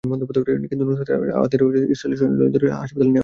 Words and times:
কিন্তু 0.63 0.83
নুসরার 0.83 1.07
আহত 1.31 1.51
সেনাদের 1.53 1.83
ইসরায়েলি 1.93 2.17
লাইন 2.21 2.53
ধরে 2.53 2.65
হাইফার 2.65 2.81
হাসপাতালে 2.81 3.05
নেওয়া 3.05 3.07
হয়। 3.07 3.19